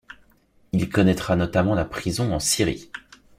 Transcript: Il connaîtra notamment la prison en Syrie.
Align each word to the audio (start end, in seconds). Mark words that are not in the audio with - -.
Il 0.71 0.89
connaîtra 0.89 1.35
notamment 1.35 1.75
la 1.75 1.85
prison 1.85 2.33
en 2.33 2.39
Syrie. 2.39 2.89